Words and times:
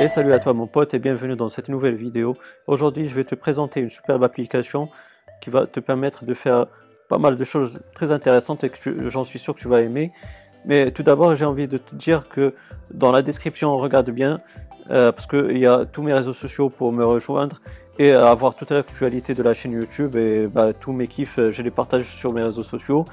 Et 0.00 0.08
salut 0.08 0.32
à 0.32 0.38
toi 0.38 0.52
mon 0.52 0.66
pote 0.66 0.94
et 0.94 0.98
bienvenue 0.98 1.36
dans 1.36 1.48
cette 1.48 1.68
nouvelle 1.68 1.94
vidéo. 1.94 2.36
Aujourd'hui 2.66 3.06
je 3.06 3.14
vais 3.14 3.24
te 3.24 3.34
présenter 3.34 3.80
une 3.80 3.90
superbe 3.90 4.24
application 4.24 4.88
qui 5.40 5.50
va 5.50 5.66
te 5.66 5.80
permettre 5.80 6.24
de 6.24 6.34
faire 6.34 6.66
pas 7.08 7.18
mal 7.18 7.36
de 7.36 7.44
choses 7.44 7.82
très 7.94 8.10
intéressantes 8.10 8.64
et 8.64 8.70
que 8.70 9.10
j'en 9.10 9.24
suis 9.24 9.38
sûr 9.38 9.54
que 9.54 9.60
tu 9.60 9.68
vas 9.68 9.80
aimer. 9.80 10.10
Mais 10.64 10.90
tout 10.90 11.02
d'abord 11.02 11.36
j'ai 11.36 11.44
envie 11.44 11.68
de 11.68 11.78
te 11.78 11.94
dire 11.94 12.28
que 12.28 12.54
dans 12.92 13.12
la 13.12 13.22
description 13.22 13.76
regarde 13.76 14.10
bien 14.10 14.40
euh, 14.90 15.12
parce 15.12 15.26
qu'il 15.26 15.58
y 15.58 15.66
a 15.66 15.84
tous 15.84 16.02
mes 16.02 16.14
réseaux 16.14 16.32
sociaux 16.32 16.68
pour 16.68 16.90
me 16.90 17.04
rejoindre 17.04 17.60
et 17.98 18.12
avoir 18.12 18.54
toute 18.54 18.70
l'actualité 18.70 19.34
de 19.34 19.42
la 19.42 19.54
chaîne 19.54 19.72
YouTube 19.72 20.16
et 20.16 20.48
bah, 20.48 20.72
tous 20.72 20.92
mes 20.92 21.06
kiffs 21.06 21.38
je 21.38 21.62
les 21.62 21.70
partage 21.70 22.06
sur 22.06 22.32
mes 22.32 22.42
réseaux 22.42 22.64
sociaux. 22.64 23.04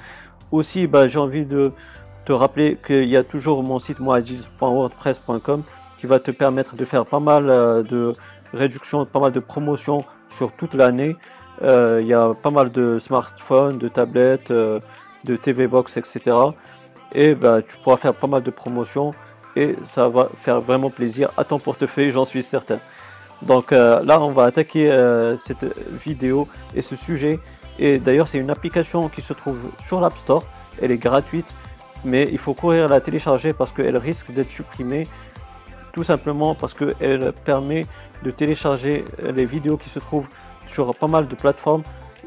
Aussi 0.50 0.86
bah, 0.86 1.06
j'ai 1.06 1.18
envie 1.18 1.44
de 1.44 1.72
te 2.24 2.32
rappeler 2.32 2.78
qu'il 2.84 3.08
y 3.08 3.16
a 3.16 3.22
toujours 3.22 3.62
mon 3.62 3.78
site 3.78 4.00
moadis.wordpress.com 4.00 5.62
qui 6.00 6.06
va 6.06 6.18
te 6.18 6.30
permettre 6.30 6.76
de 6.76 6.84
faire 6.86 7.04
pas 7.04 7.20
mal 7.20 7.50
euh, 7.50 7.82
de 7.82 8.14
réductions, 8.54 9.04
pas 9.04 9.20
mal 9.20 9.32
de 9.32 9.40
promotions 9.40 10.02
sur 10.30 10.50
toute 10.52 10.74
l'année. 10.74 11.14
Euh, 11.62 11.98
il 12.00 12.08
y 12.08 12.14
a 12.14 12.32
pas 12.42 12.50
mal 12.50 12.72
de 12.72 12.98
smartphones, 12.98 13.76
de 13.76 13.88
tablettes, 13.88 14.50
euh, 14.50 14.80
de 15.24 15.36
TV 15.36 15.66
box, 15.66 15.98
etc. 15.98 16.34
Et 17.12 17.34
bah, 17.34 17.60
tu 17.60 17.76
pourras 17.84 17.98
faire 17.98 18.14
pas 18.14 18.26
mal 18.26 18.42
de 18.42 18.50
promotions 18.50 19.12
et 19.56 19.76
ça 19.84 20.08
va 20.08 20.28
faire 20.34 20.62
vraiment 20.62 20.88
plaisir 20.88 21.30
à 21.36 21.44
ton 21.44 21.58
portefeuille, 21.58 22.12
j'en 22.12 22.24
suis 22.24 22.42
certain. 22.42 22.78
Donc 23.42 23.72
là, 23.72 24.20
on 24.20 24.30
va 24.30 24.44
attaquer 24.44 24.86
cette 25.38 25.64
vidéo 26.04 26.46
et 26.74 26.82
ce 26.82 26.94
sujet. 26.94 27.40
Et 27.78 27.98
d'ailleurs, 27.98 28.28
c'est 28.28 28.38
une 28.38 28.50
application 28.50 29.08
qui 29.08 29.22
se 29.22 29.32
trouve 29.32 29.58
sur 29.86 30.00
l'App 30.00 30.16
Store. 30.18 30.44
Elle 30.80 30.90
est 30.92 30.98
gratuite, 30.98 31.46
mais 32.04 32.28
il 32.30 32.38
faut 32.38 32.54
courir 32.54 32.88
la 32.88 33.00
télécharger 33.00 33.52
parce 33.54 33.72
qu'elle 33.72 33.96
risque 33.96 34.30
d'être 34.30 34.50
supprimée 34.50 35.08
tout 35.92 36.04
simplement 36.04 36.54
parce 36.54 36.74
qu'elle 36.74 37.32
permet 37.44 37.86
de 38.22 38.30
télécharger 38.30 39.04
les 39.22 39.44
vidéos 39.44 39.76
qui 39.76 39.88
se 39.88 39.98
trouvent 39.98 40.28
sur 40.68 40.94
pas 40.94 41.08
mal 41.08 41.28
de 41.28 41.34
plateformes. 41.34 41.82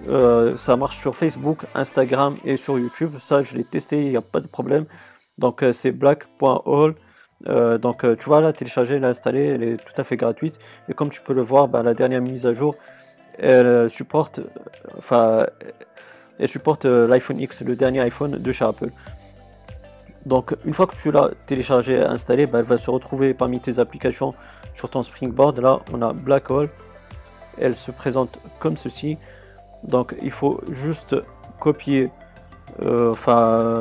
Euh, 0.09 0.57
ça 0.57 0.75
marche 0.75 0.97
sur 0.97 1.15
Facebook, 1.15 1.65
Instagram 1.75 2.35
et 2.45 2.57
sur 2.57 2.77
YouTube. 2.77 3.11
Ça, 3.21 3.43
je 3.43 3.55
l'ai 3.55 3.63
testé, 3.63 4.03
il 4.03 4.09
n'y 4.09 4.17
a 4.17 4.21
pas 4.21 4.39
de 4.39 4.47
problème. 4.47 4.85
Donc, 5.37 5.63
euh, 5.63 5.71
c'est 5.71 5.91
black.all. 5.91 6.95
Euh, 7.47 7.77
donc, 7.77 8.05
tu 8.17 8.29
vas 8.29 8.41
la 8.41 8.53
télécharger, 8.53 8.99
l'installer, 8.99 9.45
elle 9.45 9.63
est 9.63 9.77
tout 9.77 9.99
à 9.99 10.03
fait 10.03 10.17
gratuite. 10.17 10.59
Et 10.89 10.93
comme 10.93 11.09
tu 11.09 11.21
peux 11.21 11.33
le 11.33 11.41
voir, 11.41 11.67
bah, 11.67 11.83
la 11.83 11.93
dernière 11.93 12.21
mise 12.21 12.45
à 12.45 12.53
jour, 12.53 12.75
elle 13.37 13.89
supporte, 13.89 14.41
enfin, 14.97 15.47
elle 16.39 16.49
supporte 16.49 16.85
l'iPhone 16.85 17.39
X, 17.39 17.61
le 17.61 17.75
dernier 17.75 18.01
iPhone 18.01 18.31
de 18.31 18.51
chez 18.51 18.65
Apple. 18.65 18.89
Donc 20.25 20.55
une 20.65 20.73
fois 20.73 20.87
que 20.87 20.95
tu 20.95 21.11
l'as 21.11 21.31
téléchargé 21.47 21.93
et 21.95 22.03
installé, 22.03 22.45
bah, 22.45 22.59
elle 22.59 22.65
va 22.65 22.77
se 22.77 22.89
retrouver 22.89 23.33
parmi 23.33 23.59
tes 23.59 23.79
applications 23.79 24.33
sur 24.75 24.89
ton 24.89 25.03
Springboard. 25.03 25.59
Là, 25.59 25.79
on 25.93 26.01
a 26.01 26.13
Black 26.13 26.49
Hole. 26.49 26.69
Elle 27.59 27.75
se 27.75 27.91
présente 27.91 28.39
comme 28.59 28.77
ceci. 28.77 29.17
Donc 29.83 30.15
il 30.21 30.31
faut 30.31 30.61
juste 30.71 31.15
copier 31.59 32.09
euh, 32.81 33.13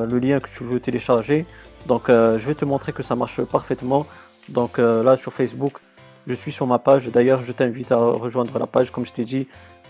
le 0.07 0.19
lien 0.19 0.41
que 0.41 0.49
tu 0.49 0.65
veux 0.65 0.81
télécharger. 0.81 1.47
Donc 1.87 2.09
euh, 2.09 2.39
je 2.39 2.47
vais 2.47 2.55
te 2.55 2.65
montrer 2.65 2.93
que 2.93 3.03
ça 3.03 3.15
marche 3.15 3.41
parfaitement. 3.43 4.07
Donc 4.49 4.79
euh, 4.79 5.05
là 5.05 5.17
sur 5.17 5.33
Facebook, 5.33 5.79
je 6.27 6.35
suis 6.35 6.53
sur 6.53 6.67
ma 6.67 6.79
page. 6.81 7.09
D'ailleurs, 7.09 7.43
je 7.45 7.53
t'invite 7.53 7.93
à 7.93 7.97
rejoindre 7.97 8.59
la 8.59 8.67
page. 8.67 8.91
Comme 8.91 9.07
je 9.07 9.13
t'ai 9.13 9.25
dit, 9.25 9.47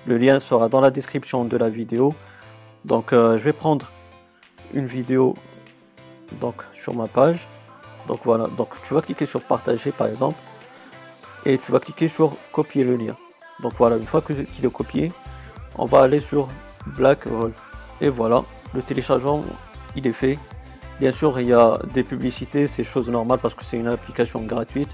le 0.06 0.18
lien 0.18 0.38
sera 0.38 0.68
dans 0.68 0.82
la 0.82 0.90
description 0.90 1.44
de 1.44 1.56
la 1.56 1.70
vidéo. 1.70 2.14
Donc 2.84 3.12
je 3.12 3.36
vais 3.36 3.52
prendre 3.52 3.90
une 4.74 4.86
vidéo 4.86 5.34
donc 6.40 6.62
sur 6.74 6.94
ma 6.94 7.06
page. 7.06 7.46
Donc 8.08 8.20
voilà, 8.24 8.46
donc 8.56 8.68
tu 8.86 8.94
vas 8.94 9.02
cliquer 9.02 9.26
sur 9.26 9.42
partager 9.42 9.92
par 9.92 10.08
exemple 10.08 10.38
et 11.46 11.58
tu 11.58 11.70
vas 11.72 11.80
cliquer 11.80 12.08
sur 12.08 12.36
copier 12.50 12.84
le 12.84 12.96
lien. 12.96 13.16
Donc 13.62 13.74
voilà, 13.78 13.96
une 13.96 14.06
fois 14.06 14.22
qu'il 14.22 14.64
est 14.64 14.72
copié, 14.72 15.12
on 15.76 15.86
va 15.86 16.02
aller 16.02 16.18
sur 16.18 16.48
Black 16.86 17.20
et 18.00 18.08
voilà, 18.08 18.42
le 18.74 18.82
téléchargement 18.82 19.44
il 19.94 20.06
est 20.06 20.12
fait. 20.12 20.38
Bien 20.98 21.12
sûr, 21.12 21.38
il 21.40 21.48
y 21.48 21.52
a 21.52 21.78
des 21.94 22.02
publicités, 22.02 22.68
c'est 22.68 22.84
chose 22.84 23.08
normale 23.08 23.38
parce 23.40 23.54
que 23.54 23.64
c'est 23.64 23.76
une 23.76 23.88
application 23.88 24.40
gratuite. 24.42 24.90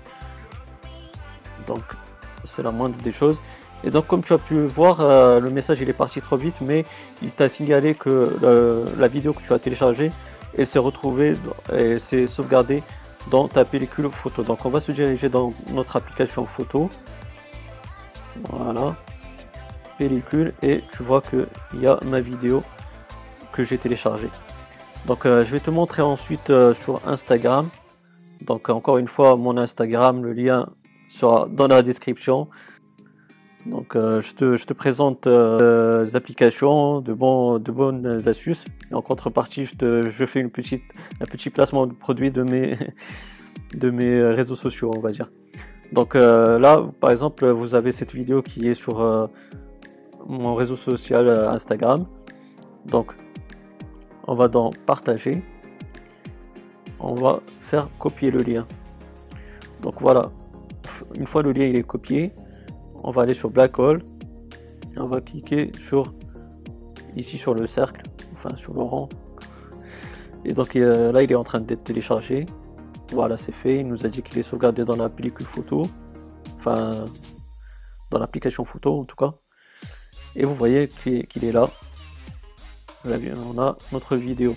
Donc 1.66 1.82
c'est 2.44 2.62
la 2.62 2.70
moindre 2.70 2.96
des 2.96 3.12
choses. 3.12 3.38
Et 3.84 3.90
donc 3.90 4.06
comme 4.06 4.22
tu 4.22 4.32
as 4.32 4.38
pu 4.38 4.60
voir, 4.66 5.00
euh, 5.00 5.40
le 5.40 5.50
message 5.50 5.80
il 5.80 5.88
est 5.88 5.94
parti 5.94 6.20
trop 6.20 6.36
vite, 6.36 6.56
mais 6.60 6.84
il 7.22 7.30
t'a 7.30 7.48
signalé 7.48 7.94
que 7.94 8.36
euh, 8.42 8.84
la 8.98 9.08
vidéo 9.08 9.32
que 9.32 9.42
tu 9.42 9.52
as 9.52 9.58
téléchargée 9.58 10.10
et 10.58 10.66
s'est 10.66 10.78
retrouvé 10.78 11.36
et 11.72 11.98
s'est 11.98 12.26
sauvegardé 12.26 12.82
dans 13.30 13.48
ta 13.48 13.64
pellicule 13.64 14.10
photo. 14.10 14.42
Donc 14.42 14.66
on 14.66 14.70
va 14.70 14.80
se 14.80 14.92
diriger 14.92 15.28
dans 15.28 15.54
notre 15.70 15.96
application 15.96 16.44
photo. 16.44 16.90
Voilà. 18.50 18.96
Pellicule 19.98 20.52
et 20.62 20.82
tu 20.92 21.02
vois 21.02 21.20
que 21.20 21.48
il 21.74 21.80
y 21.80 21.86
a 21.86 21.98
ma 22.04 22.20
vidéo 22.20 22.62
que 23.52 23.64
j'ai 23.64 23.78
téléchargée. 23.78 24.30
Donc 25.06 25.26
euh, 25.26 25.44
je 25.44 25.50
vais 25.50 25.60
te 25.60 25.70
montrer 25.70 26.02
ensuite 26.02 26.50
euh, 26.50 26.74
sur 26.74 27.00
Instagram. 27.06 27.68
Donc 28.42 28.68
encore 28.68 28.98
une 28.98 29.08
fois 29.08 29.36
mon 29.36 29.56
Instagram, 29.56 30.24
le 30.24 30.32
lien 30.32 30.68
sera 31.08 31.48
dans 31.50 31.68
la 31.68 31.82
description. 31.82 32.48
Donc 33.68 33.96
euh, 33.96 34.22
je, 34.22 34.32
te, 34.64 34.72
présente 34.72 35.26
euh, 35.26 36.04
des 36.04 36.16
applications, 36.16 37.00
de, 37.00 37.12
bon, 37.12 37.58
de 37.58 37.70
bonnes 37.70 38.26
astuces. 38.26 38.64
En 38.92 39.02
contrepartie, 39.02 39.66
je 39.66 40.26
fais 40.26 40.40
une 40.40 40.50
petite, 40.50 40.84
un 41.20 41.26
petit 41.26 41.50
placement 41.50 41.86
de 41.86 41.92
produits 41.92 42.30
de 42.30 42.42
mes, 42.42 42.78
de 43.74 43.90
mes 43.90 44.22
réseaux 44.22 44.54
sociaux, 44.54 44.90
on 44.96 45.00
va 45.00 45.10
dire. 45.10 45.30
Donc 45.92 46.16
euh, 46.16 46.58
là, 46.58 46.82
par 47.00 47.10
exemple, 47.10 47.46
vous 47.46 47.74
avez 47.74 47.92
cette 47.92 48.14
vidéo 48.14 48.40
qui 48.42 48.68
est 48.68 48.74
sur 48.74 49.28
mon 50.26 50.54
réseau 50.54 50.76
social 50.76 51.28
Instagram. 51.28 52.06
Donc, 52.86 53.12
on 54.26 54.34
va 54.34 54.48
dans 54.48 54.70
partager. 54.86 55.42
On 57.00 57.14
va 57.14 57.40
faire 57.60 57.88
copier 57.98 58.30
le 58.30 58.42
lien. 58.42 58.66
Donc 59.82 60.00
voilà, 60.00 60.30
une 61.14 61.26
fois 61.26 61.42
le 61.42 61.52
lien 61.52 61.66
il 61.66 61.76
est 61.76 61.82
copié, 61.84 62.32
on 63.02 63.10
va 63.10 63.22
aller 63.22 63.34
sur 63.34 63.50
Black 63.50 63.78
Hole 63.78 64.02
et 64.94 64.98
on 64.98 65.06
va 65.06 65.20
cliquer 65.20 65.72
sur 65.80 66.12
ici 67.16 67.38
sur 67.38 67.54
le 67.54 67.66
cercle, 67.66 68.02
enfin 68.34 68.56
sur 68.56 68.74
le 68.74 68.82
rang. 68.82 69.08
Et 70.44 70.52
donc 70.52 70.76
euh, 70.76 71.12
là 71.12 71.22
il 71.22 71.32
est 71.32 71.36
en 71.36 71.44
train 71.44 71.60
d'être 71.60 71.84
téléchargé. 71.84 72.46
Voilà 73.12 73.36
c'est 73.36 73.52
fait, 73.52 73.80
il 73.80 73.86
nous 73.86 74.04
a 74.06 74.08
dit 74.08 74.22
qu'il 74.22 74.38
est 74.38 74.42
sauvegardé 74.42 74.84
dans 74.84 74.96
la 74.96 75.10
photo, 75.52 75.88
enfin 76.58 77.06
dans 78.10 78.18
l'application 78.18 78.64
photo 78.64 79.00
en 79.00 79.04
tout 79.04 79.16
cas. 79.16 79.34
Et 80.36 80.44
vous 80.44 80.54
voyez 80.54 80.88
qu'il 80.88 81.44
est 81.44 81.52
là. 81.52 81.68
on 83.04 83.58
a 83.60 83.76
notre 83.92 84.16
vidéo. 84.16 84.54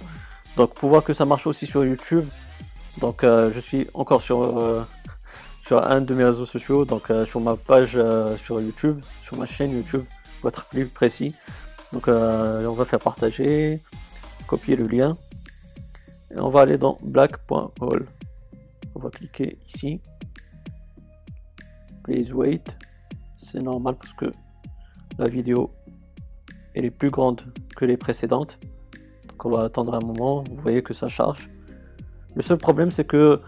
Donc 0.58 0.74
pour 0.74 0.90
voir 0.90 1.04
que 1.04 1.14
ça 1.14 1.26
marche 1.26 1.48
aussi 1.48 1.66
sur 1.66 1.86
YouTube, 1.86 2.26
donc 3.00 3.24
euh, 3.24 3.52
je 3.54 3.60
suis 3.60 3.88
encore 3.94 4.22
sur 4.22 4.60
euh, 4.60 4.84
sur 5.72 5.90
un 5.90 6.02
de 6.02 6.14
mes 6.14 6.26
réseaux 6.26 6.46
sociaux, 6.46 6.84
donc 6.84 7.10
euh, 7.10 7.26
sur 7.26 7.40
ma 7.40 7.56
page 7.56 7.94
euh, 7.96 8.36
sur 8.36 8.60
YouTube, 8.60 9.00
sur 9.24 9.38
ma 9.38 9.46
chaîne 9.46 9.72
YouTube, 9.72 10.04
pour 10.42 10.50
être 10.50 10.66
plus 10.66 10.86
précis. 10.86 11.34
Donc 11.94 12.10
euh, 12.10 12.66
on 12.66 12.74
va 12.74 12.84
faire 12.84 13.00
partager, 13.00 13.80
copier 14.48 14.76
le 14.76 14.86
lien, 14.86 15.16
et 16.30 16.38
on 16.42 16.50
va 16.50 16.60
aller 16.60 16.78
dans 16.78 17.00
black.hall. 17.02 18.06
On 18.96 19.00
va 19.00 19.10
cliquer 19.12 19.60
ici. 19.66 20.02
Please 22.04 22.34
wait. 22.34 22.66
C'est 23.38 23.62
normal 23.62 23.96
parce 23.96 24.12
que 24.12 24.26
la 25.20 25.30
vidéo 25.30 25.72
elle 26.74 26.84
est 26.84 26.92
plus 26.92 27.12
grande 27.12 27.44
que 27.78 27.86
les 27.86 27.96
précédentes. 27.96 28.60
Donc 29.30 29.46
on 29.46 29.52
va 29.52 29.64
attendre 29.64 29.94
un 29.94 30.06
moment. 30.06 30.44
Vous 30.50 30.62
voyez 30.62 30.84
que 30.84 30.94
ça 30.94 31.08
charge. 31.08 31.50
Le 32.36 32.42
seul 32.42 32.58
problème 32.58 32.92
c'est 32.92 33.06
que 33.06 33.40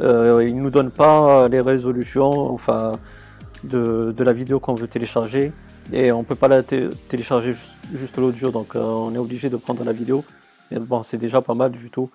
euh, 0.00 0.46
il 0.46 0.60
nous 0.60 0.70
donne 0.70 0.90
pas 0.90 1.48
les 1.48 1.60
résolutions 1.60 2.58
de, 3.64 4.14
la 4.18 4.32
vidéo 4.32 4.60
qu'on 4.60 4.74
veut 4.74 4.88
télécharger 4.88 5.52
et 5.92 6.12
on 6.12 6.24
peut 6.24 6.34
pas 6.34 6.48
la 6.48 6.62
télécharger 6.62 7.54
juste, 7.94 8.16
l'audio 8.16 8.50
donc 8.50 8.74
euh, 8.74 8.80
on 8.80 9.14
est 9.14 9.18
obligé 9.18 9.48
de 9.50 9.56
prendre 9.56 9.84
la 9.84 9.92
vidéo. 9.92 10.24
Bon, 10.72 11.02
c'est 11.04 11.18
déjà 11.18 11.40
pas 11.42 11.54
mal 11.54 11.70
du 11.70 11.90
tout. 11.90 12.10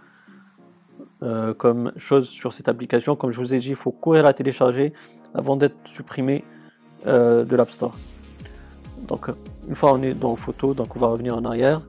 Euh, 1.24 1.54
comme 1.54 1.92
chose 1.98 2.28
sur 2.28 2.52
cette 2.52 2.68
application, 2.68 3.16
comme 3.16 3.32
je 3.32 3.40
vous 3.40 3.54
ai 3.54 3.60
dit, 3.60 3.70
il 3.70 3.76
faut 3.76 3.92
courir 3.92 4.24
la 4.24 4.34
télécharger 4.34 4.92
avant 5.34 5.56
d'être 5.56 5.76
supprimé 5.86 6.44
euh, 7.08 7.46
de 7.46 7.56
l'App 7.56 7.72
Store. 7.72 7.96
Donc 9.08 9.30
une 9.68 9.76
fois 9.76 9.94
on 9.94 10.02
est 10.02 10.14
dans 10.14 10.36
photo, 10.36 10.74
donc 10.74 10.96
on 10.96 11.00
va 11.00 11.08
revenir 11.08 11.36
en 11.36 11.46
arrière 11.46 11.82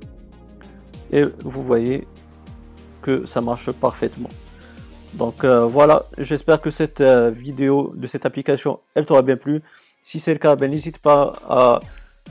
et 1.12 1.24
vous 1.44 1.62
voyez 1.62 2.06
que 3.02 3.26
ça 3.26 3.40
marche 3.40 3.70
parfaitement. 3.72 4.30
Donc 5.14 5.44
euh, 5.44 5.66
voilà, 5.66 6.04
j'espère 6.18 6.60
que 6.60 6.70
cette 6.70 7.00
euh, 7.00 7.30
vidéo 7.30 7.92
de 7.96 8.06
cette 8.06 8.24
application, 8.24 8.80
elle 8.94 9.04
t'aura 9.04 9.22
bien 9.22 9.36
plu. 9.36 9.62
Si 10.02 10.20
c'est 10.20 10.32
le 10.32 10.38
cas, 10.38 10.56
ben, 10.56 10.70
n'hésite 10.70 10.98
pas 10.98 11.34
à 11.48 11.80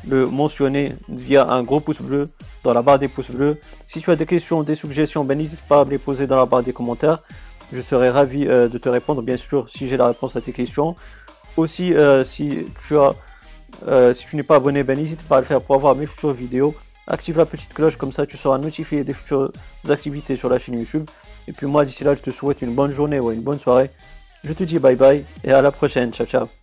le 0.07 0.25
mentionner 0.25 0.95
via 1.07 1.48
un 1.48 1.62
gros 1.63 1.80
pouce 1.80 2.01
bleu 2.01 2.30
dans 2.63 2.74
la 2.74 2.81
barre 2.81 2.98
des 2.98 3.07
pouces 3.07 3.30
bleus. 3.30 3.57
Si 3.88 4.01
tu 4.01 4.10
as 4.10 4.16
des 4.16 4.25
questions, 4.25 4.63
des 4.63 4.75
suggestions, 4.75 5.24
ben, 5.24 5.38
n'hésite 5.38 5.62
pas 5.62 5.81
à 5.81 5.86
me 5.86 5.92
les 5.92 6.00
poser 6.00 6.25
dans 6.25 6.36
la 6.36 6.45
barre 6.45 6.63
des 6.63 6.74
commentaires. 6.74 7.19
Je 7.72 7.81
serai 7.81 8.10
ravi 8.10 8.45
de 8.45 8.78
te 8.78 8.89
répondre, 8.89 9.22
bien 9.22 9.38
sûr, 9.38 9.69
si 9.69 9.88
j'ai 9.88 9.95
la 9.95 10.07
réponse 10.07 10.36
à 10.36 10.42
tes 10.42 10.51
questions. 10.51 10.94
Aussi, 11.56 11.94
si 12.25 12.66
tu 12.86 12.98
as 12.98 13.13
si 14.13 14.25
tu 14.25 14.36
n'es 14.36 14.44
pas 14.44 14.57
abonné, 14.57 14.84
ben 14.84 14.98
n'hésite 15.00 15.22
pas 15.24 15.38
à 15.38 15.39
le 15.39 15.45
faire 15.45 15.62
pour 15.62 15.75
avoir 15.75 15.95
mes 15.95 16.06
futures 16.06 16.34
vidéos. 16.34 16.75
Active 17.07 17.38
la 17.38 17.45
petite 17.45 17.74
cloche, 17.74 17.98
comme 17.98 18.12
ça 18.12 18.25
tu 18.25 18.38
seras 18.38 18.57
notifié 18.57 19.03
des 19.03 19.13
futures 19.13 19.51
activités 19.89 20.36
sur 20.36 20.50
la 20.50 20.59
chaîne 20.59 20.77
YouTube. 20.77 21.09
Et 21.48 21.51
puis 21.51 21.65
moi, 21.65 21.83
d'ici 21.86 22.03
là, 22.03 22.15
je 22.15 22.21
te 22.21 22.30
souhaite 22.30 22.62
une 22.62 22.74
bonne 22.74 22.92
journée 22.92 23.19
ou 23.19 23.31
une 23.31 23.42
bonne 23.42 23.59
soirée. 23.59 23.89
Je 24.44 24.53
te 24.53 24.63
dis 24.63 24.80
bye 24.80 24.95
bye 24.95 25.24
et 25.44 25.51
à 25.51 25.62
la 25.62 25.71
prochaine. 25.71 26.13
Ciao, 26.13 26.25
ciao. 26.27 26.61